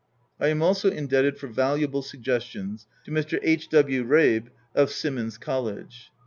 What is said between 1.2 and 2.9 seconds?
for valuable suggestions